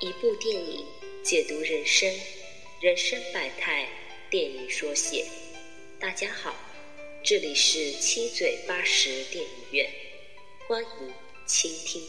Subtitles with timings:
[0.00, 0.86] 一部电影
[1.22, 2.08] 解读人生，
[2.80, 3.86] 人生百态，
[4.30, 5.26] 电影说写。
[6.00, 6.54] 大家好，
[7.22, 9.90] 这里是七嘴八舌电影院，
[10.66, 11.12] 欢迎
[11.44, 12.00] 倾听。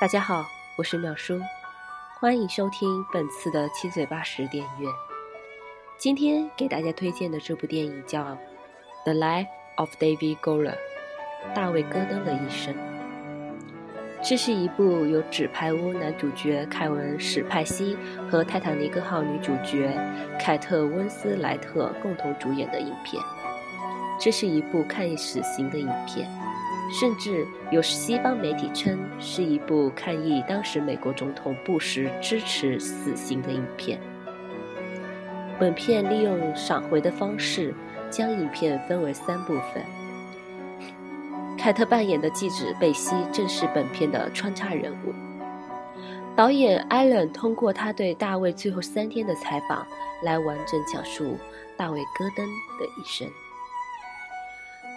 [0.00, 0.46] 大家好，
[0.78, 1.38] 我是淼叔，
[2.18, 5.05] 欢迎收听本次的七嘴八舌电影院。
[5.98, 8.22] 今天给大家推荐的这部电影叫
[9.04, 9.46] 《The Life
[9.76, 10.74] of David Goler》，
[11.54, 12.74] 大卫·戈登的一生。
[14.22, 17.96] 这是一部由《纸牌屋》男主角凯文·史派西
[18.30, 19.90] 和《泰坦尼克号》女主角
[20.38, 23.22] 凯特·温斯莱特共同主演的影片。
[24.20, 26.28] 这是一部抗议死刑的影片，
[27.00, 33.98] 甚至有西方媒体称是一部抗议当时美国总统布什支持死刑的影片。
[35.58, 37.74] 本片利用闪回的方式，
[38.10, 39.82] 将影片分为三部分。
[41.56, 45.14] 凯特扮演的记者贝西正是本片的穿插人物。
[46.36, 49.86] 导演艾伦通过他对大卫最后三天的采访，
[50.22, 51.38] 来完整讲述
[51.74, 52.46] 大卫·戈登
[52.78, 53.26] 的一生。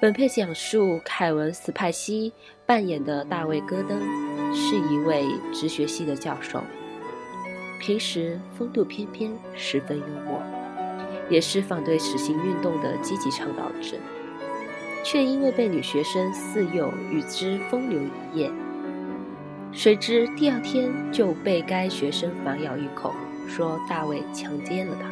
[0.00, 2.32] 本片讲述凯文·斯派西
[2.64, 4.00] 扮演的大卫·戈登
[4.54, 6.62] 是一位哲学系的教授。
[7.84, 10.42] 平时风度翩翩，十分幽默，
[11.28, 13.98] 也是反对死刑运动的积极倡导者，
[15.04, 18.50] 却因为被女学生四诱，与之风流一夜。
[19.70, 23.12] 谁知第二天就被该学生反咬一口，
[23.46, 25.10] 说大卫强奸了他。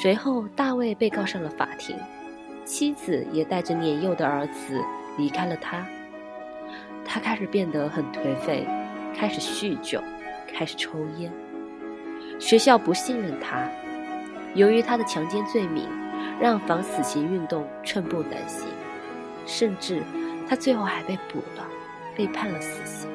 [0.00, 1.96] 随后，大卫被告上了法庭，
[2.64, 4.80] 妻子也带着年幼的儿子
[5.18, 5.84] 离开了他。
[7.04, 8.64] 他开始变得很颓废，
[9.16, 10.00] 开始酗酒。
[10.54, 11.32] 开始抽烟，
[12.38, 13.68] 学校不信任他，
[14.54, 15.88] 由于他的强奸罪名，
[16.40, 18.68] 让反死刑运动寸步难行，
[19.46, 20.02] 甚至
[20.48, 21.66] 他最后还被捕了，
[22.16, 23.08] 被判了死刑，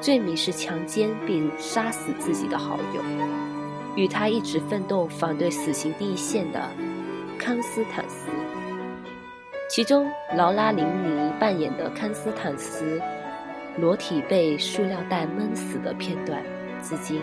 [0.00, 3.02] 罪名是强奸并杀死自己的好友，
[3.96, 6.60] 与他一直奋斗反对死刑第一线的
[7.38, 8.28] 康斯坦斯，
[9.68, 13.00] 其中劳拉·林尼扮演的康斯坦斯。
[13.80, 16.42] 裸体被塑料袋闷死的片段，
[16.82, 17.22] 至今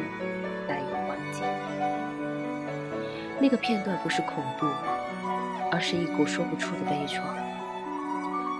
[0.67, 1.41] 难以忘记。
[3.41, 4.65] 那个片段不是恐怖，
[5.69, 7.19] 而是一股说不出的悲怆。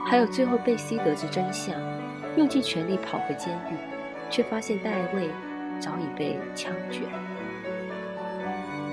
[0.06, 1.74] 还有最后贝西得知真相，
[2.36, 3.76] 用尽全力跑回监狱，
[4.30, 5.30] 却发现戴卫
[5.80, 7.04] 早已被枪决。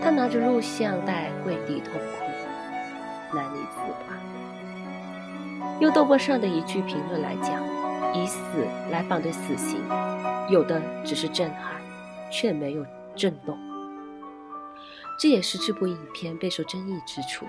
[0.00, 4.16] 他拿着录像带跪地痛哭，难以自拔。
[5.80, 7.72] 用豆瓣上的一句评论来讲。
[8.15, 8.41] 以死
[8.91, 9.81] 来反对死刑，
[10.49, 11.81] 有的只是震撼，
[12.31, 12.84] 却没有
[13.17, 13.59] 震动。
[15.19, 17.47] 这也是这部影片备受争议之处。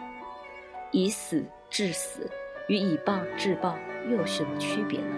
[0.92, 2.30] 以死治死
[2.68, 3.76] 与以暴制暴
[4.08, 5.16] 又有什么区别呢？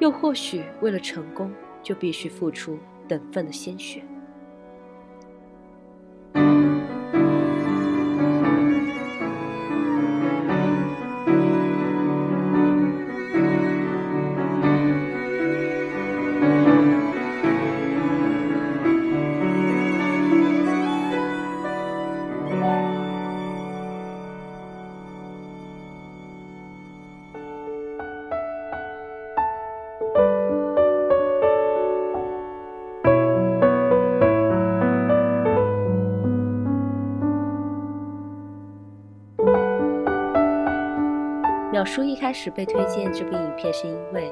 [0.00, 1.52] 又或许为了成功，
[1.82, 4.02] 就必须付出等份的鲜血。
[41.72, 44.30] 淼叔一开始被推荐这部影片，是因为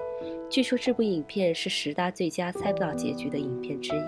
[0.50, 4.06] 据说这部影片是十大最佳猜不到结局的影片之一，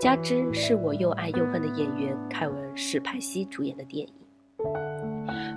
[0.00, 4.14] 加之是我又爱又恨的演员凯文·史派西主演的电影，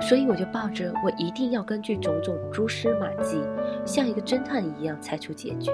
[0.02, 3.42] 所以我就抱着我一定要根据种种蛛丝马迹，
[3.86, 5.72] 像一个侦探一样猜出结局。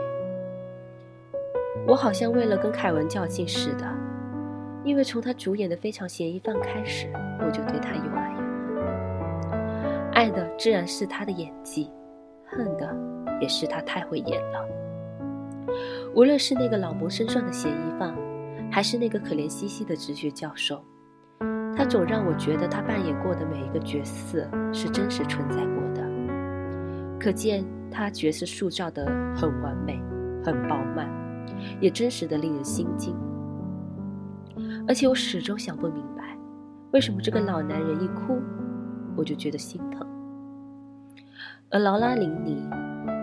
[1.88, 3.92] 我好像为了跟凯文较劲似的，
[4.84, 7.96] 因为从他主演的《非常嫌疑犯》开始，我就对他
[10.16, 10.30] 爱。
[10.30, 11.92] 的自然是他的演技，
[12.46, 12.98] 恨的
[13.40, 14.68] 也是他太会演了。
[16.16, 18.16] 无论是那个老谋深算的嫌疑犯，
[18.72, 20.84] 还是那个可怜兮兮的哲学教授，
[21.78, 26.04] 他总让我觉得他扮演过的每一个角色是真实存在过的。
[27.20, 30.02] 可见他角色塑造的很完美，
[30.44, 31.10] 很饱满，
[31.80, 33.16] 也真实的令人心惊。
[34.88, 36.38] 而且我始终想不明白，
[36.92, 38.42] 为什么这个老男人一哭。
[39.18, 40.05] 我就觉得心疼。
[41.72, 42.64] 而劳拉·林尼，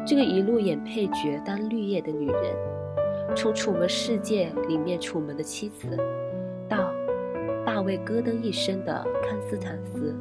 [0.04, 2.56] 这个一路演配角当绿叶的女人，
[3.36, 5.96] 从《楚门世界》里面楚门的妻子，
[6.68, 6.92] 到
[7.64, 8.92] 大卫·戈登一生的
[9.22, 10.14] 康斯坦斯，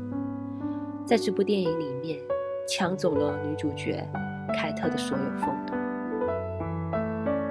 [1.03, 2.19] 在这部电影里面
[2.67, 4.07] 抢走了女主角
[4.53, 5.75] 凯特的所有风头。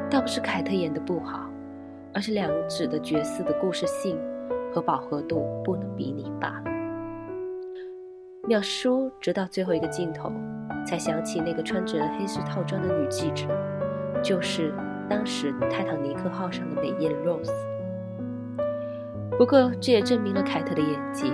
[0.09, 1.51] 倒不是凯特演的不好，
[2.15, 4.17] 而是两者的角色的故事性
[4.73, 6.71] 和饱和度不能比拟罢了。
[8.49, 10.33] 妙叔直到最后一个镜头，
[10.91, 13.47] 才想起那个穿着黑色套装的女记者，
[14.25, 14.75] 就是
[15.09, 17.53] 当时泰坦尼克号上的美艳 Rose。
[19.39, 21.33] 不过，这也证明了凯特的演技。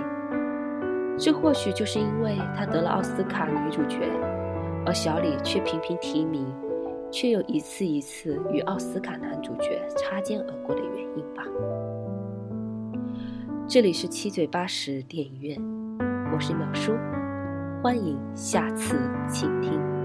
[1.17, 3.97] 这或许就是因为她得了奥斯卡女主角，
[4.85, 6.45] 而小李却频频提名，
[7.11, 11.43] 却又一次一次与奥斯卡男主角擦肩而过的原因吧。
[13.67, 15.59] 这里是七嘴八舌电影院。
[16.31, 16.93] 我是淼叔，
[17.81, 18.95] 欢迎下次
[19.31, 19.96] 倾听。